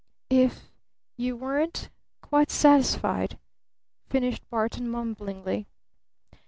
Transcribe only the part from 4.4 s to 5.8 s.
Barton mumblingly.